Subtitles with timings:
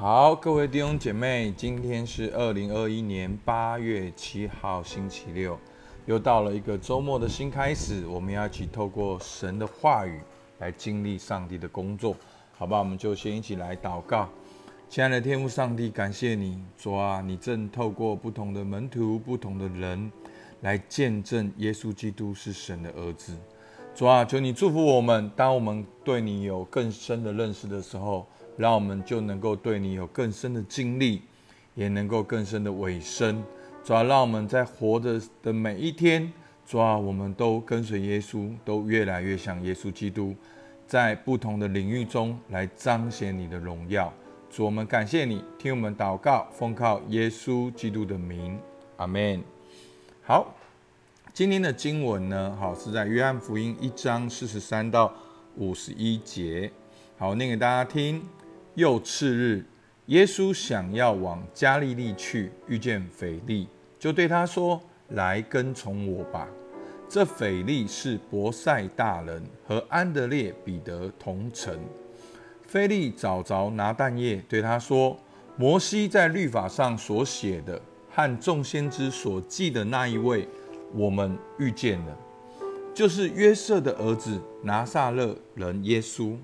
[0.00, 5.58] 好，各位弟兄姐妹，今天是二零二一年八月七号，星期六，
[6.06, 8.06] 又到了一个周末的新开始。
[8.06, 10.20] 我们要一起透过神的话语
[10.60, 12.14] 来经历上帝的工作，
[12.56, 12.78] 好吧？
[12.78, 14.28] 我们就先一起来祷告。
[14.88, 20.12] 亲爱的天父上帝，感谢你，主啊，你正透过不同的门徒、不同的人
[20.60, 23.36] 来见证耶稣基督是神的儿子。
[23.96, 28.24] 主啊，求你祝福我们，当我们对你有更深的认识的时候。
[28.58, 31.22] 让我们就能够对你有更深的经历，
[31.76, 33.42] 也能够更深的尾声。
[33.84, 36.30] 主要让我们在活着的每一天，
[36.66, 40.34] 主要我们都跟随耶稣，都越来越像耶稣基督，
[40.86, 44.12] 在不同的领域中来彰显你的荣耀。
[44.50, 48.58] 主，我们感谢你，听我们祷告，奉靠耶稣基督的名，
[48.96, 49.40] 阿门。
[50.22, 50.52] 好，
[51.32, 55.14] 今天的经文呢，好是在约翰福音一章四十三到
[55.56, 56.70] 五十一节。
[57.16, 58.22] 好，念给大家听。
[58.78, 59.64] 又次日，
[60.06, 63.66] 耶稣想要往加利利去，遇见腓力，
[63.98, 66.46] 就对他说：“来跟从我吧。”
[67.10, 71.76] 这腓力是伯赛大人，和安德烈、彼得同城。
[72.68, 75.18] 腓力找着拿但业，对他说
[75.58, 80.46] ：“摩西在律法上所写的，和众先知所记的那一位，
[80.94, 82.16] 我们遇见了，
[82.94, 86.36] 就是约瑟的儿子拿撒勒人耶稣。”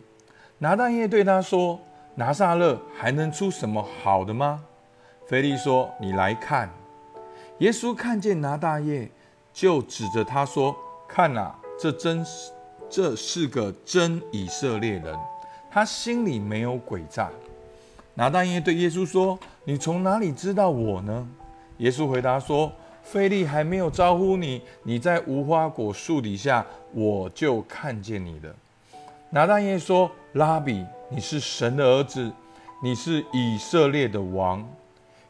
[0.58, 1.78] 拿但业对他说。
[2.16, 4.62] 拿撒勒还能出什么好的吗？
[5.26, 6.70] 腓力说：“你来看。”
[7.58, 9.10] 耶稣看见拿大业，
[9.52, 10.76] 就指着他说
[11.08, 12.52] ：“看啊，这真是
[12.88, 15.16] 这是个真以色列人，
[15.70, 17.30] 他心里没有诡诈。”
[18.14, 21.28] 拿大业对耶稣说：“你从哪里知道我呢？”
[21.78, 22.70] 耶稣回答说
[23.02, 28.54] ：“腓力还没有招呼你，你在无花果树底下，我就看见你了。”
[29.30, 32.33] 拿大业说：“拉比。”你是神的儿子，
[32.83, 34.66] 你是以色列的王。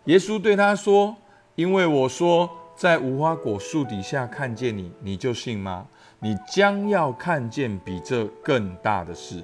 [0.04, 1.16] 耶稣对他说
[1.56, 5.86] ：“因为我说在无花果树底下看见你，你就信吗？
[6.20, 9.42] 你将要看见比这更大的事。”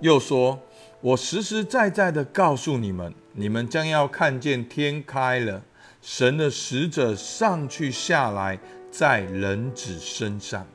[0.00, 0.58] 又说
[1.00, 5.62] ：“我实实在在的告诉你们，你们将要看见天开了，
[6.02, 8.58] 神的使者上去下来，
[8.90, 10.66] 在人子身上。”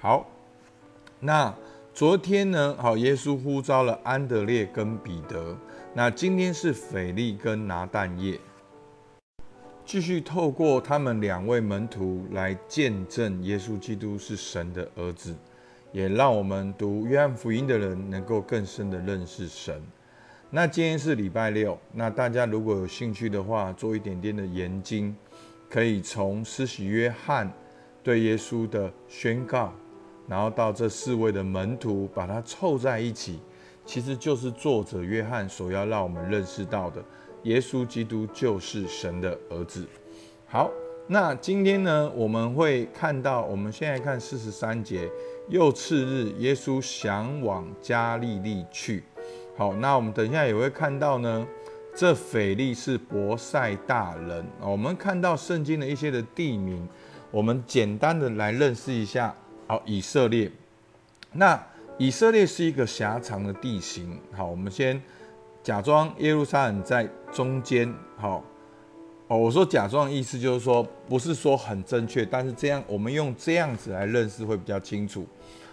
[0.00, 0.26] 好，
[1.20, 1.54] 那。
[1.96, 5.56] 昨天呢，好，耶稣呼召了安德烈跟彼得。
[5.94, 8.38] 那今天是腓力跟拿但业，
[9.82, 15.34] 继续透过他们两位门徒来见证耶稣基督是神的儿子，
[15.90, 19.82] 也让我们读约翰福音的人能够更深的认识神。
[20.50, 25.16] 那今天是礼拜六，那大家如果有兴趣的话，做一点点的研经，
[25.70, 27.50] 可以从施洗约翰
[28.02, 29.72] 对耶稣的宣告。
[30.28, 33.38] 然后到这四位的门徒，把它凑在一起，
[33.84, 37.00] 其实就是作者约翰所要让我们认识到的，
[37.44, 39.86] 耶稣基督就是神的儿子。
[40.46, 40.70] 好，
[41.06, 45.08] 那今天呢，我们会看到，我们现在看四十三节，
[45.48, 49.04] 又次日，耶稣想往加利利去。
[49.56, 51.46] 好，那我们等一下也会看到呢，
[51.94, 54.44] 这腓力是伯赛大人。
[54.60, 56.88] 我们看到圣经的一些的地名，
[57.30, 59.32] 我们简单的来认识一下。
[59.68, 60.48] 好，以色列。
[61.32, 61.60] 那
[61.98, 64.16] 以色列是一个狭长的地形。
[64.32, 65.02] 好，我们先
[65.60, 67.92] 假装耶路撒冷在中间。
[68.16, 68.44] 好，
[69.26, 75.26] 哦，我说假装的意思就是说，不是说很正确，但是这样我们用这样子来认识会比较清楚。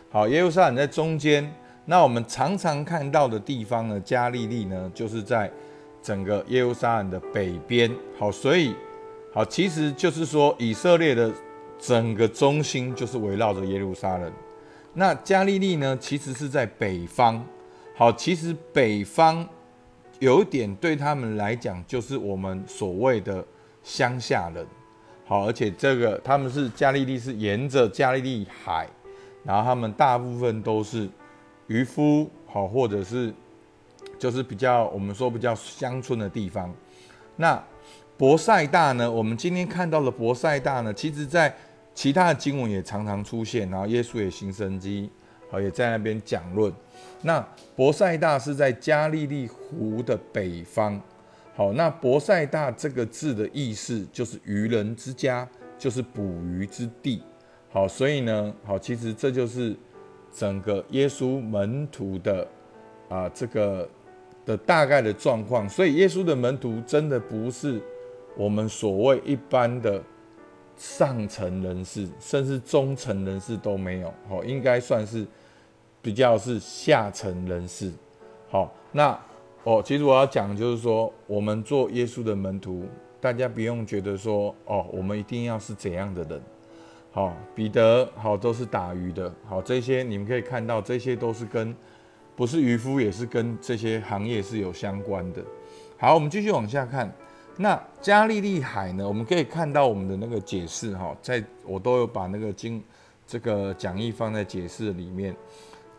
[0.10, 1.54] 好，耶路撒冷在中间。
[1.86, 5.52] 那我们常常看到的地方呢，加利利呢，就是在
[6.02, 7.94] 整个耶路撒冷的北边。
[8.18, 8.74] 好，所以
[9.32, 11.32] 好，其实就是说以色列的。
[11.86, 14.32] 整个中心就是围绕着耶路撒冷，
[14.94, 15.98] 那加利利呢？
[16.00, 17.46] 其实是在北方。
[17.94, 19.46] 好，其实北方
[20.20, 23.46] 有一点对他们来讲，就是我们所谓的
[23.84, 24.66] 乡下人。
[25.26, 28.88] 好，而且这个他们是加利利是沿着加利利海，
[29.44, 31.10] 然后他们大部分都是
[31.68, 33.34] 渔夫，好，或者是
[34.18, 36.74] 就是比较我们说比较乡村的地方。
[37.36, 37.62] 那
[38.18, 39.12] 博塞大呢？
[39.12, 41.54] 我们今天看到的博塞大呢，其实在
[41.96, 45.10] 其他的经文也常常出现，然后耶稣也行神迹，
[45.50, 46.74] 好也在那边讲论。
[47.22, 47.40] 那
[47.76, 51.00] 博塞大是在加利利湖的北方，
[51.56, 55.48] 好，那博塞大这个字的意思就是渔人之家，
[55.78, 57.22] 就是捕鱼之地。
[57.70, 59.76] 好，所以呢，好，其实这就是
[60.34, 62.48] 整个耶稣门徒的
[63.08, 63.88] 啊这个
[64.46, 65.70] 的大概的状况。
[65.70, 67.80] 所以耶稣的门徒真的不是
[68.36, 70.04] 我们所谓一般的。
[70.78, 75.26] 上层人士，甚至中层人士都没有，好，应该算是
[76.02, 77.92] 比较是下层人士。
[78.50, 79.18] 好，那
[79.64, 82.86] 哦，其实我要讲就是说，我们做耶稣的门徒，
[83.22, 86.42] 大家不用觉得说，哦，我们一定要是怎样的人。
[87.12, 91.74] 好，彼得好都是打鱼的，好这些你们可以看到，这些都是跟
[92.36, 95.42] 不是渔夫，也是跟这些行业是有相关的。
[95.98, 97.14] 好，我们继续往下看。
[97.58, 99.08] 那加利利海呢？
[99.08, 102.84] 我们可以看到我们的那个解释哈，在我都有把那个经
[103.28, 105.36] 这个讲义放在解释里面。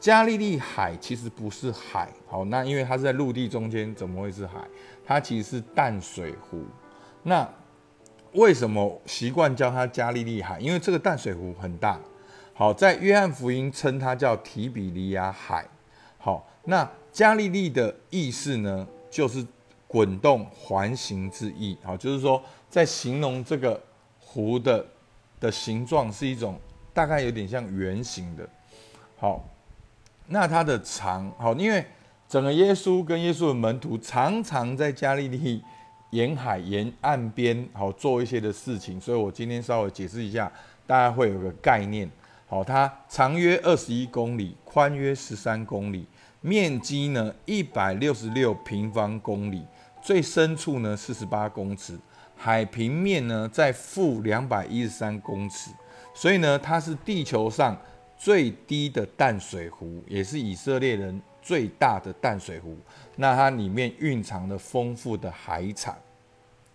[0.00, 4.58] 加利利海其实不是海，好，那因为它是在陆地中间，怎么会是海？
[5.04, 6.62] 它其实是淡水湖。
[7.22, 7.48] 那
[8.32, 10.60] 为什么习惯叫它加利利海？
[10.60, 11.98] 因为这个淡水湖很大。
[12.52, 15.66] 好，在约翰福音称它叫提比利亚海。
[16.18, 19.46] 好，那加利利的意思呢，就是
[19.94, 21.78] 滚动环形之意。
[21.84, 23.80] 好，就是说在形容这个
[24.18, 24.84] 湖的
[25.38, 26.58] 的形状是一种
[26.92, 28.48] 大概有点像圆形的。
[29.16, 29.48] 好。
[30.26, 31.84] 那它的长好，因为
[32.26, 35.62] 整个耶稣跟耶稣的门徒常常在加利利
[36.12, 40.50] 沿海沿岸边好做一些的事情，所以我今天稍微解释一下，
[40.86, 42.10] 大家会有个概念。
[42.46, 46.06] 好，它长约二十一公里，宽约十三公里，
[46.40, 49.62] 面积呢一百六十六平方公里，
[50.04, 51.98] 最深处呢四十八公尺，
[52.36, 55.70] 海平面呢在负两百一十三公尺，
[56.14, 57.76] 所以呢它是地球上。
[58.16, 62.74] 最低的淡水湖，也是以色列人最大的淡水湖。
[63.16, 65.94] 那它里面蕴藏了丰富的海产。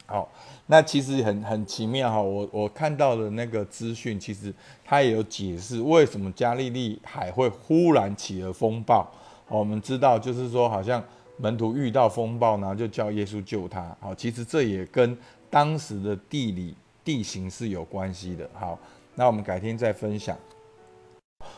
[0.05, 0.29] 好，
[0.67, 2.21] 那其实很很奇妙哈。
[2.21, 4.53] 我我看到的那个资讯，其实
[4.83, 9.09] 它也有解释为什么加利利海会忽然起了风暴。
[9.47, 11.03] 我们知道就是说，好像
[11.41, 13.95] 门徒遇到风暴，然后就叫耶稣救他。
[14.01, 15.17] 好，其实这也跟
[15.49, 18.47] 当时的地理地形是有关系的。
[18.53, 18.77] 好，
[19.15, 20.37] 那我们改天再分享。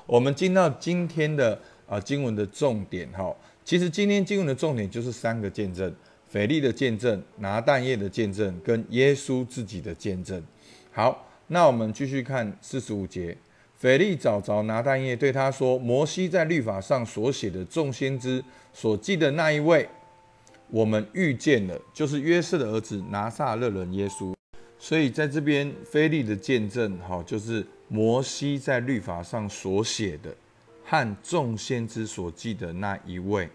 [0.06, 3.36] 我们进到今天的啊经文的重点哈，
[3.66, 5.92] 其实今天经文的重点就是三个见证：
[6.30, 10.42] 腓力的见证、拿但业的见证跟耶稣自己的见证。
[10.92, 13.36] 好，那我们继续看四十五节。
[13.82, 19.90] 腓力找着拿蛋液，对他说：“摩西在律法上所写的众先知所记的那一位，
[20.70, 24.36] 我们遇见了，就是约瑟的儿子拿撒勒人耶稣。”
[24.78, 27.66] 所以在这边，腓力的见证哈，就是。
[27.94, 30.34] 摩西在律法上所写的，
[30.86, 33.50] 和众先知所记的那一位，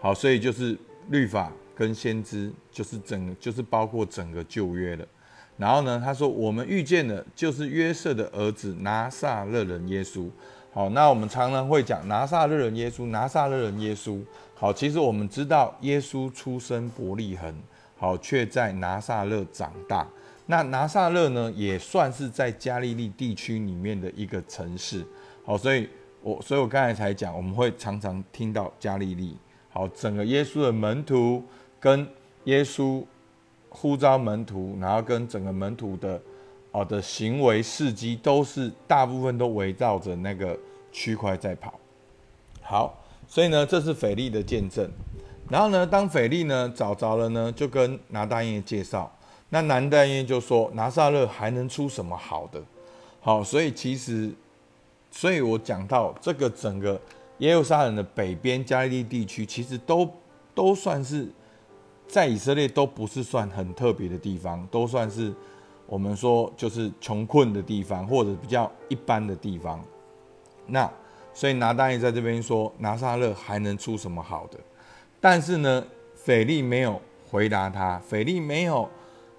[0.00, 0.74] 好，所以就是
[1.10, 5.06] 律法跟先知，就是整，就是包括整个旧约了。
[5.62, 10.28] 然后呢，他说我们遇见的，就是约瑟的儿子拿撒勒人耶稣。
[10.72, 14.20] 好，那我们常常会讲拿撒勒人耶稣，拿撒勒人耶稣。
[14.56, 17.54] 好，其实我们知道耶稣出生伯利恒，
[17.96, 20.04] 好，却在拿撒勒长大。
[20.46, 25.06] 那拿撒勒呢，也算是在加利利地区里面的一个城市。
[25.44, 25.88] 好，所以
[26.22, 29.36] 我所以我刚才才讲，我们会常常听到加利利。
[29.70, 31.40] 好，整个耶稣的门徒
[31.78, 32.04] 跟
[32.46, 33.04] 耶稣
[33.74, 36.20] 呼召门徒，然后跟整个门徒的
[36.70, 40.56] 哦的行为事迹，都是大部分都围绕着那个
[40.92, 41.74] 区块在跑。
[42.60, 44.88] 好，所以呢，这是腓力的见证。
[45.48, 49.10] 然后呢，当腓力呢找着了呢，就跟拿大业介绍。
[49.48, 52.62] 那南代耶就说拿撒勒还能出什么好的？
[53.20, 54.32] 好，所以其实，
[55.10, 56.98] 所以我讲到这个整个
[57.38, 60.08] 耶路撒冷的北边加利利地区，其实都
[60.54, 61.28] 都算是
[62.12, 65.32] 在以色列都不是算很特别的地方，都算是
[65.86, 69.82] 我们说就是穷困的地方或者比较一般的地方。
[70.66, 70.90] 那
[71.32, 74.58] 所以拿大耶在这边说拿撒勒还能出什么好的？
[75.20, 75.82] 但是呢，
[76.14, 78.86] 腓力没有回答他，腓力没有。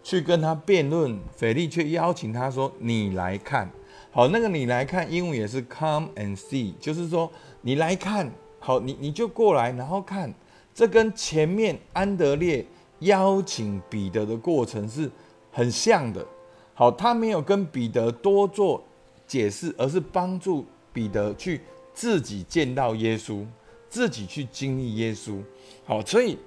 [0.06, 3.70] 去跟他辩论，腓力却邀请他说：“你来看，
[4.12, 7.32] 好，那个你来看，英文也是 come and see，就是说
[7.62, 10.34] 你来看，好，你你就过来，然后看，
[10.76, 12.66] 这跟前面安德烈
[13.04, 15.10] 邀请彼得的过程是
[15.52, 16.26] 很像的。
[16.74, 18.84] 好，他没有跟彼得多做
[19.26, 21.62] 解释，而是帮助彼得去
[21.94, 23.46] 自己见到耶稣，
[23.88, 25.42] 自己去经历耶稣。
[25.86, 26.38] 好，所以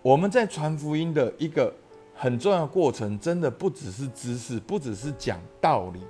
[0.00, 1.72] 我们在传福音的一个。
[2.14, 6.00] 很重要的过程，真的不只是知识，不只是讲道理。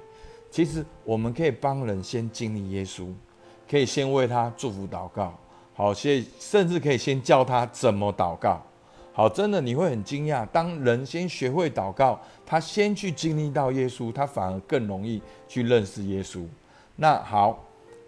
[0.50, 3.06] 其实我们可以帮人先经历耶稣，
[3.70, 5.32] 可以先为他祝福祷告。
[5.72, 8.62] 好，先甚至可以先教他怎么祷告。
[9.12, 16.44] 好，真的你会很惊讶，当人先学会祷告，他先去经历到耶稣，他反而更容易去认识耶稣。
[16.96, 17.62] 那好，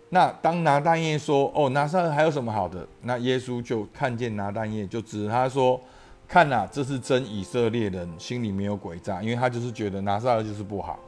[0.09, 5.81] 那当拿但业说：“哦，拿撒勒还有什么好的？”那耶稣就看见拿但业，就指他说。
[6.27, 10.99] 看呐，这是真以色列人，心里没有诡诈，因为他就是觉得拿撒勒就是不好。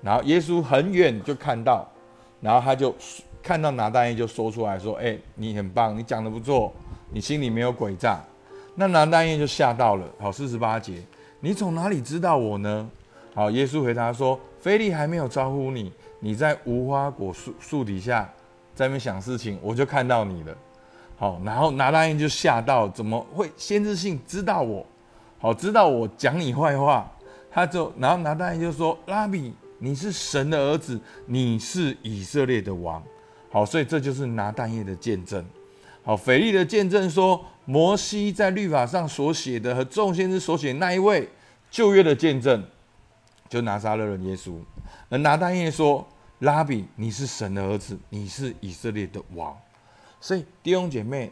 [0.00, 1.86] 然后耶稣很远就看到，
[2.40, 2.92] 然后他就
[3.42, 6.72] 看到拿大业就说出来说：“哎，你很棒，你讲的不错，
[7.10, 8.18] 你心里没有诡诈。”
[8.80, 10.06] 那拿大业就吓到了。
[10.20, 11.02] 好，四十八节，
[11.40, 12.88] 你从哪里知道我呢？
[13.34, 18.32] 好，耶稣回答说：菲利还没有招呼你，你在无花果树树底下
[18.76, 20.56] 在那边想事情，我就看到你了。
[21.16, 24.86] 好，然后拿大业就吓到，怎么会先知性知道我？
[25.40, 27.10] 好，知道我讲你坏话，
[27.50, 33.02] 他就然后拿大业就说：拉比，你是神的儿子，你是以色列的王。
[33.50, 35.44] 好，所以这就是拿但业的见证。
[36.08, 41.28] 好，腓力的见证说，摩西在律法上所写的和众先知所写那一位
[41.70, 42.64] 旧约的见证，
[43.46, 44.54] 就拿撒勒人耶稣。
[45.10, 49.54] 而拿但业说，拉比，你是神的儿子，你是以色列的王。
[50.18, 51.30] 所以弟兄姐妹，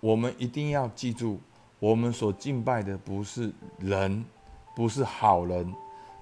[0.00, 1.38] 我们一定要记住，
[1.78, 4.24] 我们所敬拜的不是人，
[4.74, 5.72] 不是好人，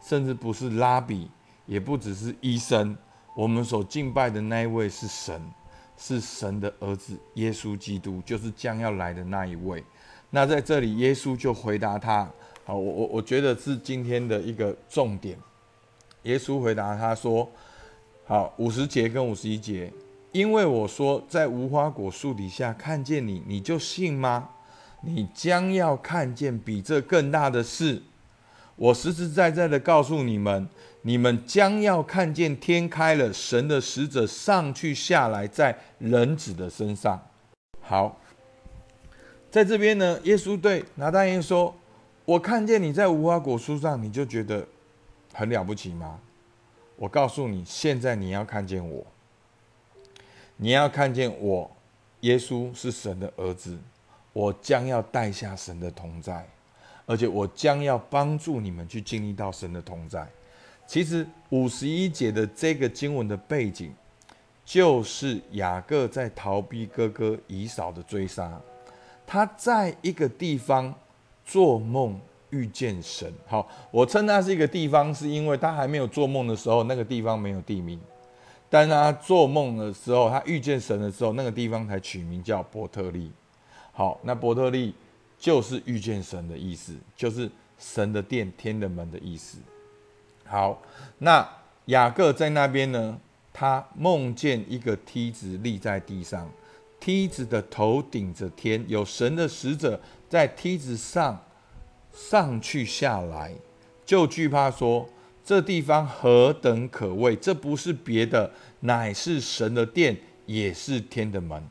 [0.06, 1.30] 甚至不是拉比，
[1.64, 2.94] 也不只是医生。
[3.34, 5.40] 我们所敬拜的那一位是神。
[5.96, 9.82] 是神的儿子耶稣基督，就是将要来的那一位。
[10.30, 12.28] 那在这里，耶稣就回答他：
[12.64, 15.38] 好，我我我觉得是今天的一个重点。
[16.24, 17.48] 耶稣回答他说：
[18.24, 19.92] 好，五十节跟五十一节，
[20.32, 24.50] 因为我说在无花果树底下看见你，你就信吗？
[25.02, 28.02] 你将要看见比这更大的事。
[28.76, 30.68] 我实实在在的告诉你们。
[31.06, 37.22] 你们将要看见天开了，神的使者上去下来，在人子的身上。
[37.82, 38.18] 好，
[39.50, 41.76] 在这边呢，耶稣对拿大耶说
[42.24, 44.66] ：“我看见你在无花果树上，你就觉得
[45.34, 46.18] 很了不起吗？
[46.96, 49.04] 我告诉你，现在你要看见我，
[50.56, 51.70] 你要看见我，
[52.20, 53.78] 耶稣是神的儿子，
[54.32, 56.48] 我将要带下神的同在，
[57.06, 60.26] 而且我将要帮助你们去经历到神的同在。”
[60.86, 63.94] 其实五十一节的这个经文的背景，
[64.64, 68.60] 就是雅各在逃避哥哥以扫的追杀。
[69.26, 70.94] 他在一个地方
[71.42, 72.20] 做梦
[72.50, 73.32] 遇见神。
[73.46, 77.98] 好，我称它是一个地方，是因为他还没有做梦的时候，那个地方没有地名。
[78.68, 83.32] 但他做梦的时候，他遇见神的时候，那个地方才取名叫伯特利。
[83.92, 84.94] 好，那伯特利
[85.44, 89.58] 就是遇见神的意思，就是神的殿、天的门的意思。
[90.46, 90.80] 好，
[91.18, 91.46] 那
[91.84, 93.20] 雅各在那边呢？
[93.52, 96.50] 他梦见一个梯子立在地上，
[96.98, 101.44] 梯子的头顶着天，有神的使者在梯子上
[102.10, 103.54] 上去下来，
[104.06, 105.06] 就惧怕说：
[105.44, 107.36] 这地方何等可畏！
[107.36, 111.62] 这不是别的，乃是神的殿，也是天的门。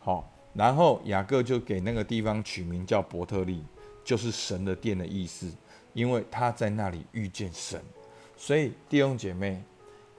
[0.00, 3.62] 好，然后雅各就给那个地方取名叫伯特利，
[4.04, 5.50] 就是神的殿的意思，
[5.92, 7.80] 因为他在那里遇见神。
[8.36, 9.62] 所以弟兄姐妹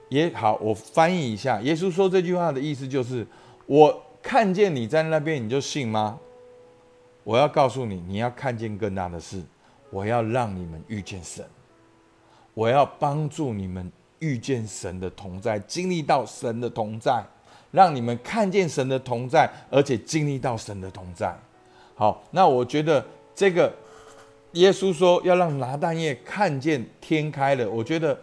[0.08, 3.26] 也好，我翻译一下，耶稣说这句话的意思就是：
[3.66, 6.18] 我看见你在那边，你就信吗？
[7.24, 9.42] 我要告诉你，你要看见更大的事。
[9.90, 11.44] 我要让你们遇见神，
[12.54, 17.24] 我要帮助你们遇见神的同在，经历到神的同在，
[17.76, 21.36] 让你们看见神的同在，而且经历到神的同在。
[21.94, 23.04] 好，那我觉得
[23.34, 23.70] 这个。
[24.52, 28.18] 耶稣说要让拿但业看见天开了，我觉得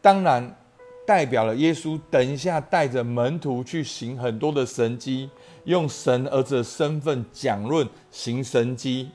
[0.00, 0.56] 当然
[1.06, 5.28] 代表了耶稣等一下带着门徒去行很多的神迹，
[5.64, 9.10] 用神儿子的身份讲论行神迹，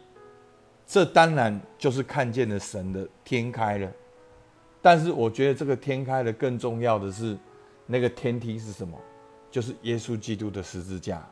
[0.86, 3.92] 这当然就是看见了神的天开了。
[4.80, 7.36] 但是我觉得这个天开了更重要的是
[7.88, 8.96] 那个天梯是什么？
[9.52, 11.26] 就是耶稣基督的十字架，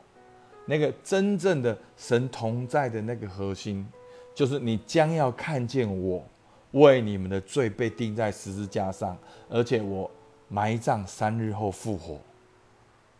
[0.66, 3.86] 那个真正的神同在的那个核心。
[4.34, 6.24] 就是你将要看见我
[6.70, 10.08] 为你们的罪被钉在十字架上，而且我
[10.48, 12.20] 埋葬三日后复活。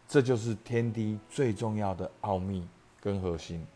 [0.07, 2.65] 这就是天地最重要的奥秘
[3.01, 3.67] 跟核心。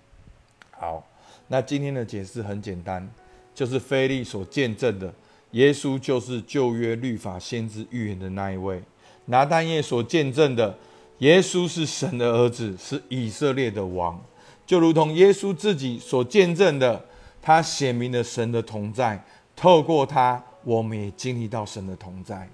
[0.71, 1.05] 好，
[1.49, 3.11] 那今天的解释很简单，
[3.53, 5.13] 就是菲利所见证的
[5.51, 8.81] 耶稣就是旧约律法先知预言的那一位；
[9.27, 10.79] 拿但业所见证的
[11.19, 14.21] 耶稣是神的儿子，是以色列的王，
[14.67, 17.05] 就如同耶稣自己所见证的。
[17.45, 19.21] 他显明了神的同在，
[19.57, 22.49] 透过他，我们也经历到神的同在。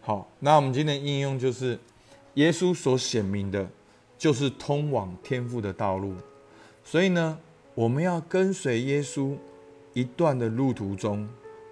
[0.00, 1.78] 好，那我们今天应用就是，
[2.34, 3.68] 耶稣所显明的，
[4.18, 6.12] 就是通往天父的道路。
[6.82, 7.38] 所以呢，
[7.76, 9.36] 我们要跟随耶稣
[9.92, 11.28] 一段的路途中，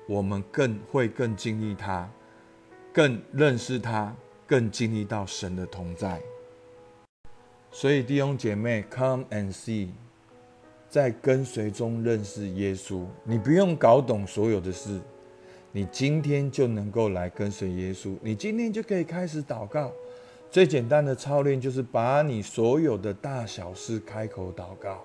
[0.06, 2.08] 我们更会更经历他，
[2.92, 4.14] 更认识他，
[4.46, 6.20] 更经历到神的同在。
[7.70, 9.88] 所以弟兄姐妹，Come and see。
[10.88, 15.00] 在跟随中认识耶稣，你不用搞懂所有的事，
[15.72, 18.16] 你今天就能够来跟随耶稣。
[18.22, 19.90] 你今天就可以开始祷告。
[20.52, 25.04] 最简单的操练就是把你所有的大小事开口祷告。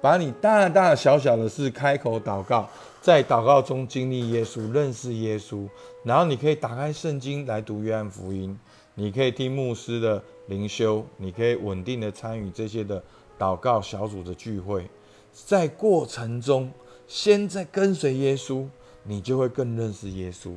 [0.00, 2.68] 把你大大小小的事开口祷告，
[3.00, 5.68] 在祷告中经历耶稣，认识耶稣，
[6.04, 8.58] 然后你可以打开圣经来读约翰福音，
[8.94, 13.02] 你可以听牧师的灵修，你可以稳定的参与这些的
[13.38, 14.88] 祷告小组的聚会，
[15.32, 16.70] 在过程中，
[17.06, 18.66] 先在跟随耶稣，
[19.02, 20.54] 你就会更认识耶稣。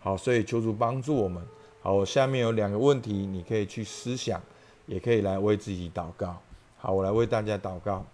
[0.00, 1.42] 好，所以求主帮助我们。
[1.82, 4.40] 好，我下面有两个问题，你可以去思想，
[4.86, 6.36] 也可以来为自己祷告。
[6.76, 8.04] 好，我来为大家祷告。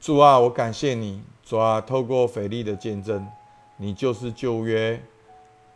[0.00, 3.26] 主啊，我感谢你，主啊，透过腓力的见证，
[3.76, 5.02] 你就是旧约，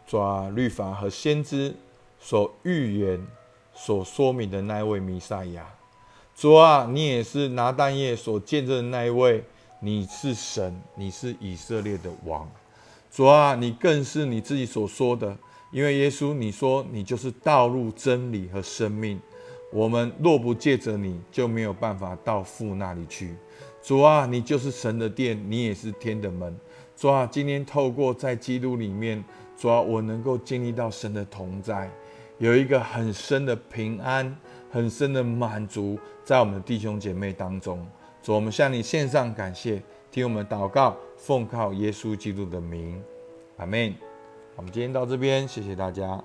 [0.06, 1.74] 主啊，律法和先知
[2.20, 3.26] 所预言、
[3.74, 5.66] 所说明的那位弥赛亚。
[6.36, 9.42] 主啊，你也是拿但业所见证的那一位，
[9.80, 12.48] 你是神，你是以色列的王。
[13.10, 15.36] 主啊，你更是你自己所说的，
[15.72, 19.20] 因为耶稣，你说你就是道路、真理和生命。
[19.72, 23.34] 我们若不借着你，就没有办法到父那里去。
[23.82, 26.54] 主啊，你就是神的殿，你也是天的门。
[26.96, 29.25] 主啊，今天透过在基督里面，
[29.56, 31.90] 主啊，我能够经历到神的同在，
[32.38, 34.37] 有一个很深的平安、
[34.70, 37.87] 很深的满足，在我们的弟兄姐妹当中。
[38.22, 39.82] 主，我们向你献上感谢。
[40.10, 43.02] 听我们祷告，奉靠耶稣基督的名，
[43.56, 43.94] 阿门。
[44.56, 46.22] 我们今天到这边，谢谢大家。